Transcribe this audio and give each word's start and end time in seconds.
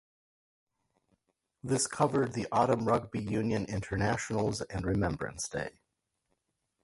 This 1.61 1.85
covered 1.85 2.33
the 2.33 2.47
Autumn 2.51 2.87
Rugby 2.87 3.19
Union 3.21 3.65
Internationals 3.65 4.61
and 4.61 4.83
Remembrance 4.83 5.47
Day. 5.47 5.77